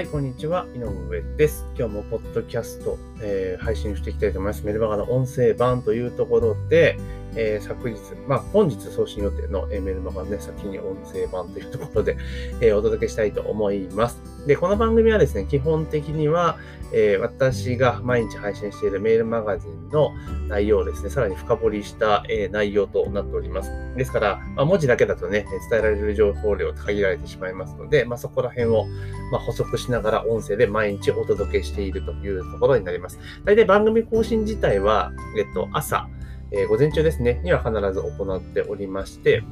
[0.00, 0.66] はい、こんにちは。
[0.74, 1.66] 井上です。
[1.78, 4.64] 今日もポッドキャスト、えー、配信していきたいと思います。
[4.64, 6.96] メルマガの音声版というところで、
[7.36, 12.16] えー、昨日、まあ、本日送信予定の、えー、メルマガね、先に音声版というところで、
[12.62, 14.18] えー、お届けしたいと思います。
[14.46, 16.58] で、この番組はですね、基本的には、
[16.92, 20.12] えー、私が毎日配信しているメールマガジンの
[20.48, 23.70] 内容をですね、さらに深掘りした、えー、内容となっております。
[23.96, 28.86] ですから、まあ、文字だけだとね、伝えられる情報量って限られてしまいますので、まあ、そこら辺を、
[29.30, 33.18] まあ、補足しながら音声で毎日お届けしているというところになります。
[33.44, 36.08] 大体番組更新自体は、えっと、朝、
[36.50, 39.42] えー、午前中ですね、には必ず行っておりまして、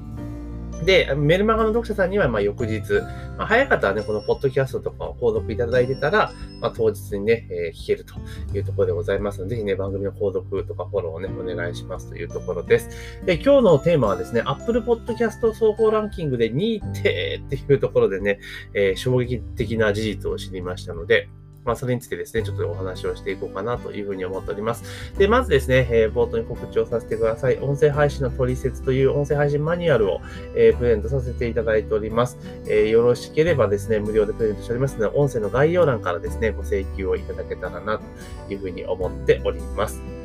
[0.85, 3.01] で、メルマガの読者さんには、ま翌日、
[3.37, 8.15] まあ、早かったらね、このポッドキャストとかを購読いただいてたら、まあ、当日にね、えー、聞けると
[8.57, 12.89] いうところでございますので、ぜひね、番組の購読とかフォローをね、お願いしますというところです。
[13.25, 18.41] で、今日のテーマはですね、Apple Podcast 総合ランキングで2位ってっていうところでね、
[18.75, 21.29] えー、衝撃的な事実を知りましたので、
[21.69, 25.13] まあ、それについてですね、ちょっとお話をしていこうかなというふうに思っております。
[25.19, 27.59] で、まずですね、えー、冒頭に告知をさせてください。
[27.59, 30.23] 音声配信の取説という音声配信マニュアルを、
[30.57, 32.39] えー、プレゼントさせていただいております。
[32.67, 40.18] えー、よろしければですね、無料でプレゼントしておりますので、音声の概要欄からですね、ご請求をいただけたらなというふうに思っております。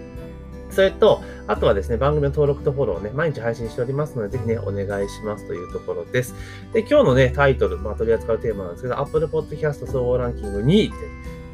[0.74, 6.36] それと、あとはですね、番組の登録とフォローをね、毎日配信しておりますので、ぜひね、お願いしますというところです。
[6.74, 10.96] で、今日のね、タイトル、まあ、取り扱うテーマなんですけど、Apple Podcast 総合ランキング2位って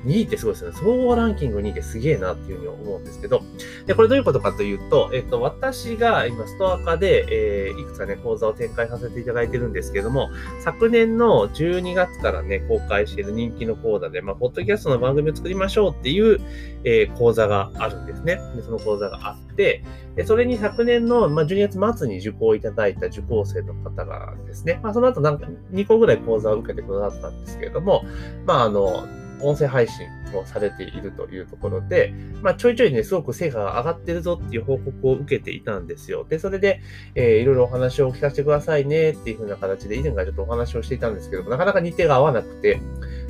[0.05, 0.72] 2位ってすごいですね。
[0.73, 3.42] 総合ランキング2位ってすげえなっていうふうに思うんですけど、
[3.86, 10.30] で、これどういうことかというと、えっと、私が今ストア化で、えー、いくつかね、講座を展開させていただいてるんですけども、
[10.61, 16.39] 昨年の12月からね、公開している人気の講座で、まあ、ポッドキャストの番組を作りましょうっていう、
[16.83, 18.39] えー、講座があるんですね。
[18.55, 19.83] で、その講座があって、
[20.16, 28.03] で、それに昨年の、まあ、12月末に受講いただいた受講生の方がですね、まあ、その後なんか2個ぐらい講座を受けてくださったんですけれども、
[28.45, 29.08] まあ、あの、
[29.42, 36.26] 音声配信をされているというところで、まあ、ちょいちょいね、すごく成果が上がってるぞっていう報告を受けていたんですよ。
[36.27, 36.82] で、それで、
[37.16, 42.82] えー、いろいろお話を聞かせてくださいねっていう風な形で、以前からちょっとお話をしていたんですけども、なかなか日程が合わなくて、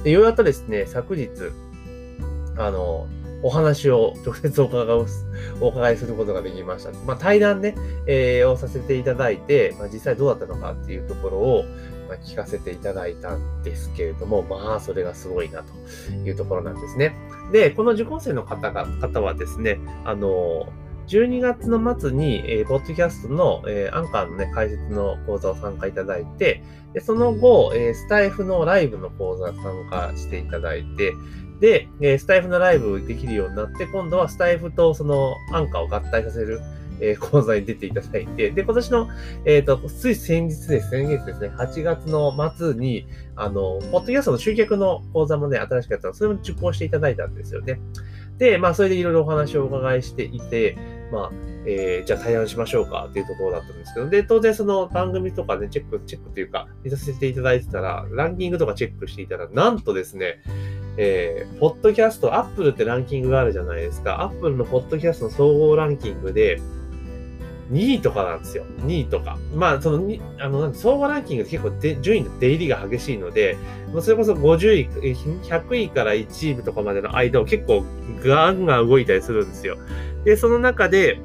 [0.04, 1.30] で、ようやっとですね、昨日、
[2.58, 3.08] あの、
[3.42, 5.06] お話を直接お伺い
[5.62, 6.92] お伺いすることができました。
[7.06, 7.76] まあ、対談ね、
[8.06, 11.66] えー、をさせていただいて、まあ、実際どうだったのかっていうところを、
[12.10, 17.16] まあ、聞かせていただいたんですけれども、まあ、それがすごいなというところなんですね。
[17.52, 20.68] で、この受講生の方が、方はですね、あの、
[21.08, 31.14] 12月の末に、えー、ポッドキャストの、えー、アンカーのね、解説の講座を参加いただいて、でその後、えー、スタイフのライブの講座参加していただいて、
[31.60, 36.62] で、えー、スタイフのライブできるようになって、今度はスタイフとそのアンカーを合体させる、
[37.02, 39.10] えー、講座に出ていただいて、で、今年の、
[39.46, 47.80] えっ、ー、と、つい先日です、先月ですね、8月の末に、あの、ポッドキャストの集客の講座もね、新しくやったの、それも受講していただいたんですよね。
[48.38, 50.78] で、まあ、それでいろいろお話をお伺いしていて、
[51.12, 51.32] まあ、
[51.66, 60.42] えー、じゃあ対案しましょうかっていうところだったんですけど、で、当然その番組とかね、チェック、チェックというか、見させていただいてたら、ランキングとかチェックしていたら、なんとですね、
[60.98, 64.22] えー、ポッドキャスト、アップルってランキングがあるじゃないですか。
[64.22, 66.62] アップルのポッドキャストの総合ランキングで、
[67.72, 68.66] 2位とかなんですよ。
[68.82, 69.38] 2位とか。
[69.54, 73.58] まあ、その、あの、総合ランキングって結構で順位の出入りが激しいので、
[74.02, 77.84] それこそ50位、100位から1位とかまでの間を結構
[78.24, 79.78] ガンガン動いたりするんですよ。
[80.26, 81.20] で、その中で、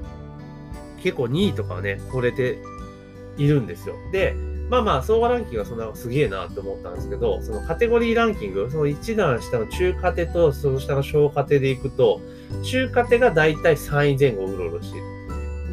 [1.03, 2.59] 結構2位とかはね、これて
[3.37, 3.95] いるんですよ。
[4.13, 4.35] で、
[4.71, 12.21] まあまあ、相場ランキングはそんなすげえなって思ったんですけど、そのカテゴリーランキング、その1段下の中カテとその下の小カテでいくと、
[12.63, 15.14] 中カテがだいたい3位前後うろうろしている。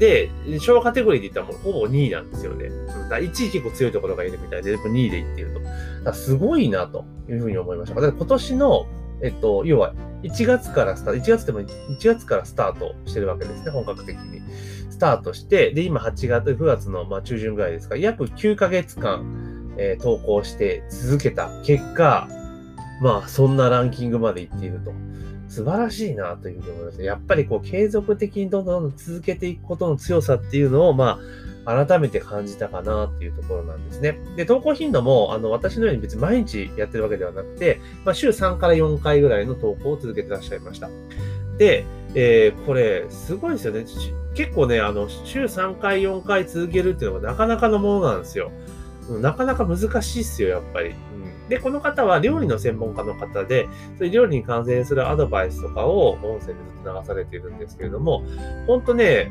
[0.02, 2.72] で、小カテゴリーで言ったらもうほぼ2位なんですよね。
[3.08, 5.52] だ1位結構強いところがいるみたいで、2位でいってる
[6.04, 6.14] と。
[6.14, 7.94] すごいなというふうに思いました。
[7.94, 8.88] だから今年の、
[9.22, 11.68] えっと、要は1月からスタート、1月でも1
[12.00, 14.42] 月からスタートしてるわけですね、本格的に。
[14.90, 22.28] スタートして、で、今8月、9月のま中旬ぐらいですか、約9ヶ月間、えー、投稿して続けた結果、
[23.04, 24.94] まあ、そんなランキングまでいっていると。
[25.52, 27.04] 素晴らしいなというふうに思います。
[27.04, 31.20] やっぱりこう、継続的にどんどん続けていくことの強さっていうのを、ま
[31.66, 34.18] あ、改めて感じたかなっていうところなんですね。
[34.38, 40.90] で、投稿頻度も、あの、私のように別に毎日やってるわけではなくて、まあ、週3から4回ぐらいの投稿を続けてらっしゃいました。
[41.58, 41.84] で、
[42.16, 43.86] えー、これ、すごいですよね。
[44.34, 48.52] 結構ね、あの、週3回、4回続けるっていうのがなかなかのものなんですよ。
[49.22, 50.92] なかなか難しいっすよ、やっぱり。
[50.92, 50.94] う、
[51.52, 53.68] で、この方は料理の専門家の方で、
[53.98, 56.54] そういう料理に関連するアドバイスとかを音声でずっ
[56.86, 58.24] と流されているんですけれども、
[58.68, 59.30] 本当ね、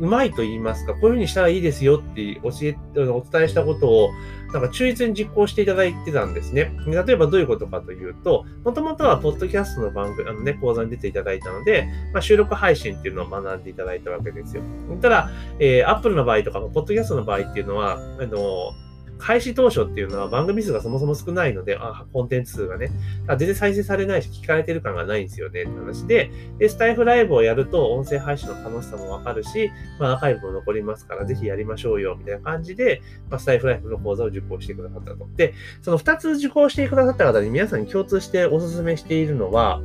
[0.00, 2.76] うまいと言いますか、こういうふうにしたらいいですよって教え、
[3.10, 4.10] お伝えしたことを、
[4.54, 6.72] なんか忠実に実行していただいてたんですね。
[6.86, 14.62] 例えばどういうことかというと、もともとはポッドキャストの番組、あのね、講座に出ていただいたので、まあ、収録配信っていうのを学んでいただいたわけですよ。
[15.02, 18.72] ただ、えー、Apple の場合とか、ポッドキャストの場合っていうのは、あの
[19.20, 22.90] 開始当初っていうのは番組数がそもそも少ないので、あ、コンテンツ数がね、
[23.28, 25.62] 全然再生されないし聞かれてる感がないんですよね。
[25.62, 35.28] って話で、で、スタイフライブをやると音声配信の楽しさもわかるし、まあアーカイブも残りますから、ぜひやりましょうよ、みたいな感じで、まあ、スタイフライブの講座を受講してくださったと。
[35.36, 39.82] で、その2つ受講してくださった方に皆さんに共通してお勧めしているのは、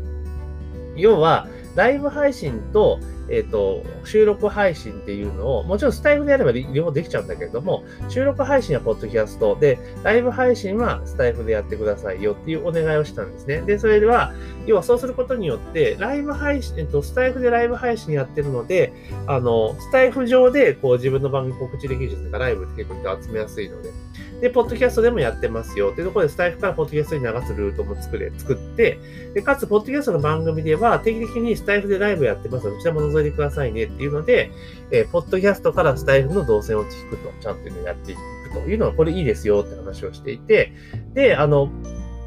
[0.96, 3.00] 要は、ライブ配信と、
[3.30, 13.62] えっ、ー、と、収録配信っていうのを、もちろんスタイフでやれば両方できちゃうんだけれども、収録配信はポッドキャストで、ライブ配信はスタイフでやってくださいよっていうお願いをしたんですね。
[13.62, 14.34] で、それでは、
[14.66, 18.94] 要はそうすることによって、ライブ配信、えっと、スタイフでライブ配信やってるので、
[19.28, 24.05] あの、スタイフ上でこう自分の番組告知できるじゃないですか、ライブって結構集めやすいので。
[24.42, 29.00] で、ポッドキャストでもやってますよっていうところで、スタイフからポッドキャストに流すルートも作れ、作って、
[29.34, 34.52] で、かつ、ポッドキャストの番組では、定期的にスタイフでライブやってますので、そちらも覗いてくださいねっていうので、
[34.92, 38.20] えー、ポッドキャストからスタイフの動線を聞くと、ちゃんとやっていく
[38.54, 40.74] というのは、これいいですよって話をしていて、
[41.14, 41.70] で、あの、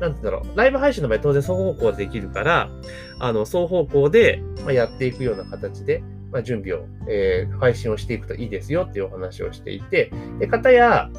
[0.01, 2.71] なんて言うんだろう、ライブ配信の場合当然双方向でできるから、
[3.19, 11.11] あの、双方向でやっていくような形で、まあ、準備を、えー、配信をしていくといいですよっていうお話をしていて、で、方や、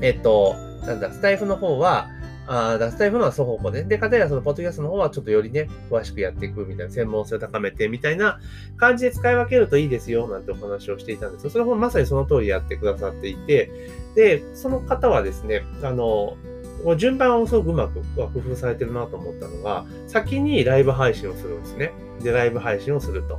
[0.00, 0.54] えっと、
[0.86, 2.08] なんだ、スタイフの方は、
[2.52, 8.40] あスタイフのは双方向で、で、かたやそのポッドキャストの方はちょっとよりね、詳しくやっていくみたいな、専門性を高めてみたいな
[8.76, 13.70] 感じで使い分けるといいですよ、なんてお話をしていたんですそれもまさにその通りやってくださっていて、
[14.16, 16.36] で、その方はですね、あの、
[16.96, 21.92] 順番をすごくうまく工夫されてるなと思ったのが、先にライブ配信をするんですね。
[22.22, 23.38] で、ライブ配信をすると。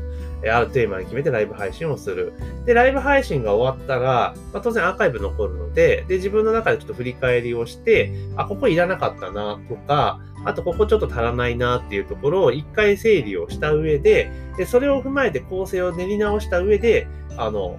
[0.50, 2.34] あるテーマに決めてライブ配信をする。
[2.66, 17.08] で、ライブ配信が終わったら、まあ、当然アーカイブ残るので、で、自分の中でちょっと振り返りをして、あ、ここいらなかったなとか、あとここちょっと足らないなっていうところを一回整理をした上で、で、それを踏まえて構成を練り直した上で、
[17.38, 17.78] あの、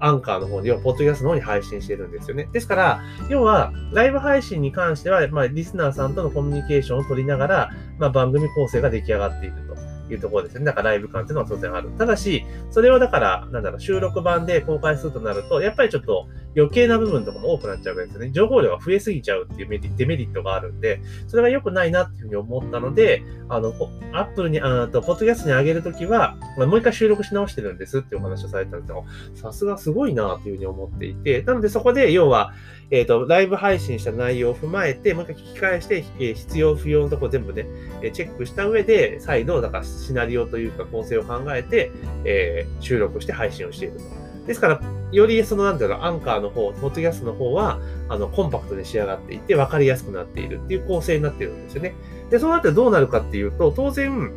[0.00, 2.48] アンカーの方に、は、ポッドキャストの方に配信してるんですよね。
[2.52, 9.78] ですから、要は、ライブ配信に関しては、まあ、リスナーさんとのコミュニケーションを取りながら、まあ、番組構成が出来上がっていくと。
[10.12, 10.64] いうところですね。
[10.64, 11.90] だからライブ感っていうのは当然ある。
[11.98, 16.26] ただし、それをだから、なんだろう、収録版で公開するとなると、やっぱりちょっと
[16.58, 18.30] 余計な部分とかも多くなっちゃうわけですね。
[18.32, 23.72] 情報量が増えすぎちゃうっていうメディデメリットがあるんで、それが良くないなっていうふうに思ったので、あの、
[24.12, 29.04] アップルに、あと、ポッドキャストに上げるときは、ま、もう一回収録し直してるんですっていうお話をされたんですよ。
[29.34, 32.52] さすがすごいなっていうふうに思っていて、なのでそこで、要は、
[32.90, 37.66] えっ、ー、と、ライブ配信した内容を踏まえて、もう一回聞き返して、えー、必要不要のとこ全部ね、
[38.02, 41.92] えチェックした上で、再度、だからシナリオというか構成を考えて、
[42.24, 44.17] えー、収録して配信をしていると。
[44.48, 44.80] ですから、
[45.12, 47.78] よりその、なんていう、アンカーの方、ポッドキャストの方は、
[48.08, 51.94] あの、コンパクトに仕上がっていて、わかりやすくなっているっていう構成になってるんですよね。
[52.30, 54.32] で、そうなってどうなるかっていうと、当然、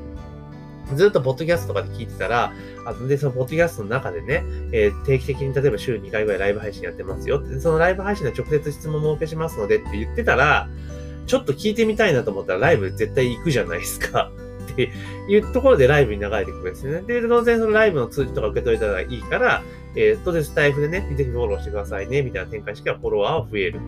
[0.94, 2.54] ずっとポッドキャストとかで聞いてたら、
[2.86, 4.44] あとで、そのポッドキャストの中でね、
[4.74, 10.68] えー、定期的に例えば週2回ぐらいライブ配信やってますよって、そのライブ配信で直接質問も受けしますのでって言ってたら、
[11.26, 14.32] ちょっと聞いてみたいなと思ったらライブ絶対行くじゃないですか。
[14.72, 14.90] って
[15.28, 17.02] いうところでライブに流れていくんですね。
[17.02, 19.64] で、当然そのライブの通知とか受け取れたらいいから、
[19.96, 23.80] えー、当然スタイフでね、ぜひフォローしてくださいね、みたいな展開式はフォロワーは増える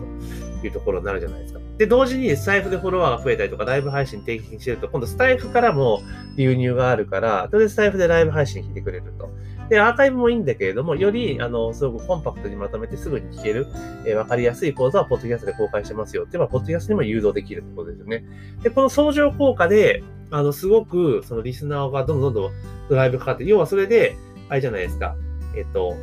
[0.60, 1.60] というところになるじゃないですか。
[1.78, 6.02] で、同時にスタイフでフォロワーが増えたりとか、ライブ配信定期的にしてると、今度スタイフからも
[6.36, 9.30] 流入があるから、当然スタイフでライブ配信聞いてくれると。
[9.68, 13.66] で、アーカイブもいいんだけれども、より、あの、すごくコンパクトにまとめてすぐに聞ける、
[14.04, 18.24] えー、わかりやすい講座は、ポッドキャストで公開してますよっていうのは、ポッドキャストにも誘導できるってことですよね。
[18.62, 22.52] で、この相乗効果で、あの、すごく、そのリスナーがどんどんどん
[22.90, 24.16] ドライブかかって、要はそれで、
[24.50, 25.16] あれじゃないですか、
[25.56, 25.96] えっと、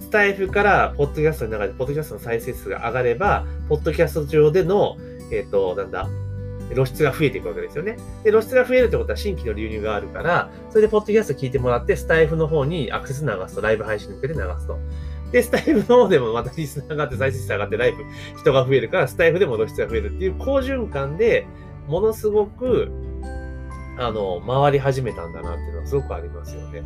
[0.00, 4.96] スタイフからポッドキャストの中で、ポッドキャストの再生数が上がれば、ポッドキャスト上での、
[5.32, 6.08] えっと、なんだ、
[6.74, 7.96] 露出が増えていくわけですよね。
[8.24, 14.78] で、露出が増えるってことは新規の流入があるから、それでポッドキャスト聞いてもらって、スタイフの方にアクセス流すと、ライブ配信に向けて流すと。
[15.32, 18.02] で、スタイフの方でもまたリスナーがあって、再生数上がって、ライブ、
[18.38, 21.46] 人が増えるから、スタイフでも露出が増えるっていう好循環で、
[21.86, 22.90] ものすごく、
[23.98, 26.82] あの、回り始めたんだなっていうのはすごくありますよね。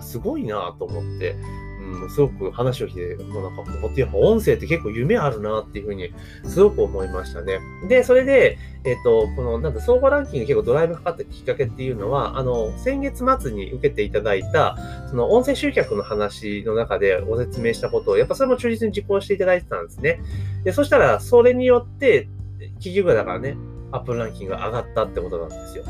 [0.00, 1.36] すごいなと思って、
[1.80, 6.12] うん、すごく話を聞いて、もうなんか、こうやっぱ音声って結構夢あるなっていうふうに、
[6.44, 7.60] すごく思いましたね。
[7.88, 14.76] で、それで、えっ、と、この、なんか、相互ランキング結構ドライブかかったきっかけっていうのは、あの、先月末に受けていただいた、
[15.08, 20.20] その音声集客の話の中でご説明したことを、やっぱそれも忠実に実行していただいてたんですね。
[20.64, 22.28] で、そしたら、それによって、
[22.74, 23.56] 企業がだからね、
[23.92, 25.84] アップルランキングが上がったってことなんですよ。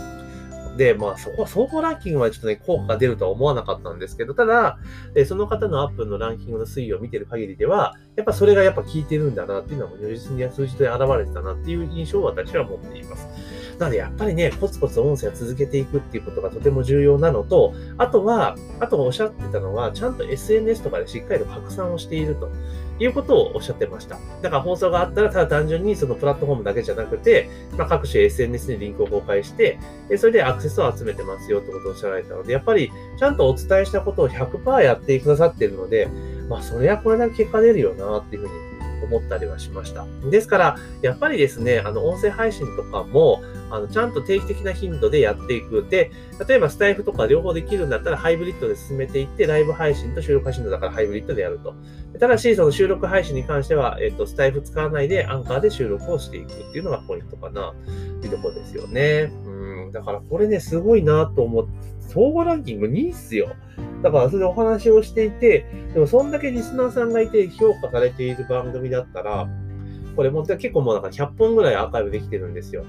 [0.78, 4.78] で、まあそこは総合ランキングはちょっとね、効果が出るとは思わなかったんですけど、ただ、
[5.16, 13.26] えその方のアップのランキングの推移を見てる限りでは、やっぱそれがやっぱ効いてるんだなっていうのは、如実に数字で現れてたなっていう印象を私は持っています。
[13.78, 22.50] なので、やっぱりね、コツコツ音声を続けていくっていうことがとても重要なのと、あとは、あとおっしゃってたのは、ちゃんと SNS とかでしっかりと拡散をしていると。
[23.00, 24.18] いうことをおっしゃってました。
[24.42, 29.78] だから放送があったら、ただ単純にそのプラットフォームだけじゃなくて、まあ、各種 SNS にリンクを公開して、
[30.16, 36.08] それでアクセスを集めてますよってことをおっしゃられたので、やっぱりちゃんとお伝えしたことを100%やってくださっているので、
[36.48, 38.68] まあ、それはこれだけ結果出るよなっていうふうに
[39.08, 40.06] 思ったりはしました。
[40.30, 45.86] ですから、やっぱりですね、あの、音声配信とかも、あの、ちゃんと定期的な頻度でやっていく。
[45.88, 46.10] で、
[46.46, 51.74] 例えばスタイフとか両方できるんだったら、ハイブリッドで進めていって、ライブ配信と収録配信だからハイブリッドでやると。
[52.18, 57.74] ただし、その収録配信に関しては、えっ、と、スタイフ使わないでアンカーで収録をしていくっていうのがポイントかな、
[58.20, 59.32] というところですよね。
[59.46, 63.50] うん、だからこれね、すごいなと思って、総合ランキング2位っすよ。
[64.02, 69.48] だからそれでお話をしていて、でもそんだけリスナーさんがいて評価されている番組だったら、
[70.16, 72.84] これも結構もうなんか100本ぐらいアーカイブできてるんですよ。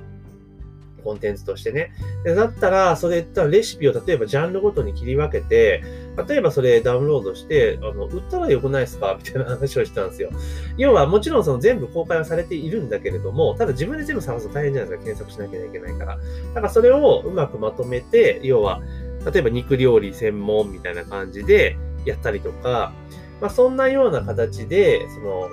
[1.03, 1.91] コンテンツとしてね。
[2.25, 5.81] でだったら、それ、レシピを例えばジャンルごとに切り分けて、
[6.27, 9.15] 例えばそれダウンロードして、あの、売ったらよくないですか？
[9.17, 10.29] みたいな話をしたんですよ。
[10.77, 15.05] 要は、もちろんその全部公開はされているんだけれども、ただ自分で全部探すと大変じゃないですか。
[15.05, 16.17] 検索しなきゃいけないから。
[16.17, 16.21] だ
[16.55, 18.81] からそれをうまくまとめて、要は、
[19.25, 22.93] 例えば肉料理専門みたいな感じでやったりとか、
[23.41, 25.49] まあ、そんなような形で、その、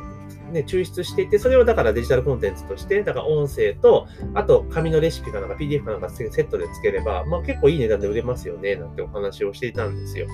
[0.52, 10.26] ね、抽出していて、それをだからデジタルコンテンツとして、だから音声と、あと紙のレシピかなんか PDF かなんかセットでつければ、まあ結構いい値段で売れますよね、なんてお話をしていたんですよ。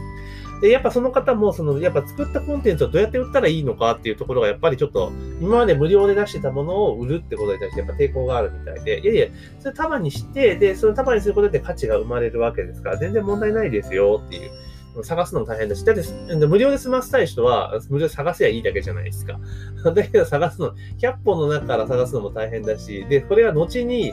[0.63, 9.27] で、やっぱその方も、その、やっぱ作ったコンテンツをどうやって売ったらいいのかっていうところが、やっぱりちょっと、今まで無料で出してたものを売るってことに対して、やっぱ抵抗があるみたいで、いやいや、
[9.59, 14.51] それ束にして、で、その束にすることで価値が生まれるわけですから、全然問題ないですよっていう。
[15.03, 16.03] 探すのも大変だし、だって、
[16.47, 19.41] 無料で済ませたい人は、無料で探せばいいだけじゃないですか。
[19.95, 24.13] だけど探すの、100本の中から探すのも大変だし、で、これは後に、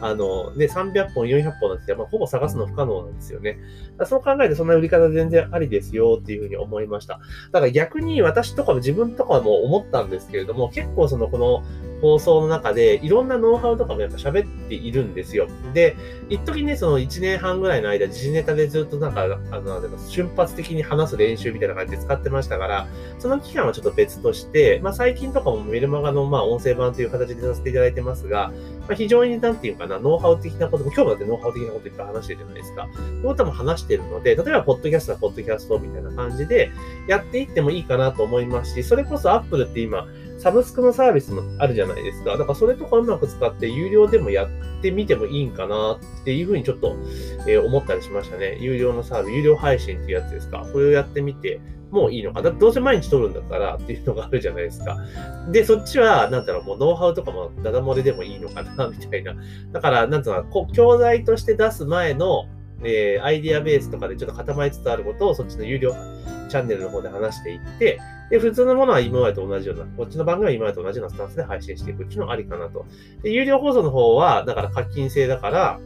[0.00, 3.58] あの、ね、300本、400本なんて、まあ、ほぼ探すの不可能なんですよね。
[4.04, 7.20] そう考えてそんな売り方全然ありですよっていうふうに思いました。
[7.52, 11.62] だから逆に私とかも自分とかも思ったんですけれども、結構そのこの
[12.00, 15.48] 放送の中でいろんなノウハウとかもやっぱ喋っているんですよ。
[15.74, 15.96] で、
[16.28, 22.88] 一時ね、その1年半ぐらいの間、時事ネタでずっとなんか、あの、瞬発的に話す練習みたいな感じで使ってましたから、
[23.18, 28.52] その期間はちょっと別として、まあ最近とかもメルマガのまあ音声版という形でさせていただいてますが、
[28.88, 32.88] まあ、非常になんていうかな、ノウハウ的なことも、今日もだってノウハウ的なこといっぱい話してるじゃないですか。
[32.94, 36.70] そういうことも話してるので、例えば、ポッドキャストはポッドキャストみたいな感じで
[37.08, 40.06] やっていってもいいかなと思いますし、それこそアップルって今、
[40.40, 42.36] サブスクのサービスもあるじゃないですか。
[42.36, 44.48] だからそれとかうまく使って有料でもやっ
[44.82, 46.96] てみてもいいんかなっていうふうにちょっと、
[47.46, 48.56] えー、思ったりしましたね。
[48.60, 50.66] 有料のサービス、有料配信っていうやつですか。
[50.72, 52.42] これをやってみてもういいのか。
[52.42, 54.96] だってどうせ毎日撮るんだからっていうのがあるじゃないですか。
[55.50, 59.34] で、そっちは、なんだろう、もうノウハウとかもダダ漏れでもいいのかな、みたいな。
[59.72, 62.46] だから、なんつうの、教材として出す前の、
[62.82, 65.94] えー、アイディアベースとかでちょっと固まりつつあることをそっちの有料
[66.50, 72.86] チャンネルの方で話していって、で、普通のものは今までと同じような、こっちの番組は今までと同じようなスタンスで配信していくっていうのがありかなと。
[73.22, 75.80] で、有料放送の方は、だから課金制だから、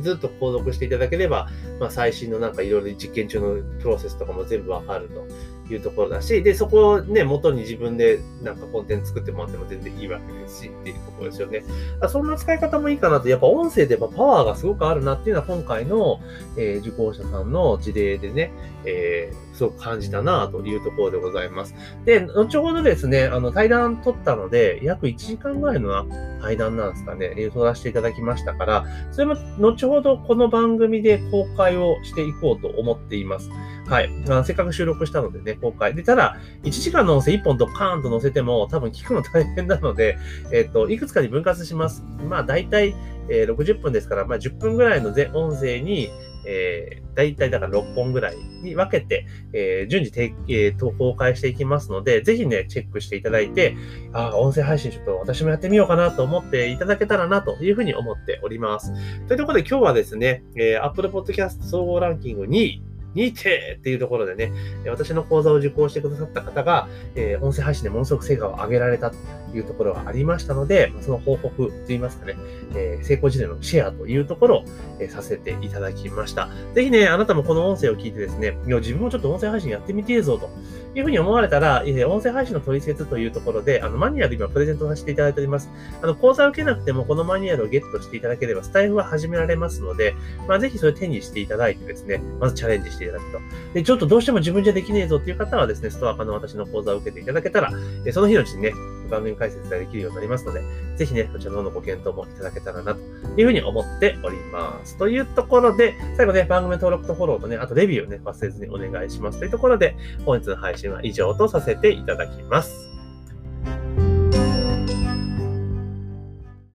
[0.00, 1.48] ずっと購読していただければ、
[1.78, 5.26] まあ、最新のなんかいろいろ実験中のプロセスとかも全部わかると。
[5.70, 11.64] いうところだし、で、そこをね、元に自分でなんかコンテンツ作ってもらっても全然いいわけですしっていうところですよね。
[12.08, 16.20] そんな使い方もいいかなと、やっぱ音声でやっぱパワーがすごくあるなっていうのは今回の、
[16.56, 18.52] えー、受講者さんの事例でね、
[18.84, 21.74] えー、すごく感じたなというところでございます。
[22.04, 26.06] で、後ほどですね、あの、対談取ったので、約1時間ぐらいの
[26.40, 33.50] 対談なんですかね、取らせていただきましたから、それも後ほどこの番組で公開をしていこうと思っています。
[33.86, 34.08] はい。
[34.26, 35.94] まあせっかく収録したのでね、公開。
[35.94, 40.18] で、ただ、1時間の音声1本とカーンと載せても、多分聞くの大変なので、
[40.52, 42.04] えっ、ー、と、いくつかに分割します。
[42.28, 42.94] まあ、大体、
[43.28, 46.10] えー、60分ですから、まあ、10分ぐらいの全音声に、
[46.44, 53.76] えー、大体だから6本ぐらいに分けて、えー、順次て、えー、公開していきますので、ぜひね、チェックしていただいて、
[54.12, 58.92] ああ、音声配信ちょっと私もやってみようかなと思っていただけたらなというふうに思っております。
[59.28, 62.82] というところで今日はですね、えー、Apple Podcast 総合ランキング2位、
[63.14, 64.52] にてっていうところでね、
[64.86, 69.16] 私の講座を受講してくださった方が、えー、音声配信でものすごく成果を上げられたと
[69.54, 72.36] いうところがありましたので、その報告といいますかね、
[72.74, 74.64] えー、成功事例のシェアというところを、
[74.98, 76.48] えー、させていただきました。
[76.74, 80.50] ぜひね、あなたもこの音声を聞いてですね、いや自分もちょっと音声配信やってみてえぞと
[80.94, 85.70] いうふうに思われたら、え、音声配信の取説というところで、あのマニュアル今プレゼントさせていただいております。
[86.02, 90.14] あの講座を受けなくてもこのマニュアルをゲットしていただければ、スタイフは始められますので、
[90.48, 93.38] まあ、ぜひそれ手にしていただいてですね、まずチャレンジしていただくと。
[93.74, 97.70] で、ちょっとどうしても自分じゃできねえぞっていう方はですね、ストア化の私の講座を受けていただけたら、
[98.12, 98.72] その日のうちにね、
[99.10, 100.62] 番組解説ができるようになりますので、
[100.96, 103.00] ぜひね、こちらの方のご検討もいただけたらなと
[103.36, 104.96] いうふうに思っております。
[104.96, 112.91] というところで、最後ね、番組登録とフォローとね、あとレビューをね、忘れずにお願いしますというところで、本日の配信は以上とさせていただきます。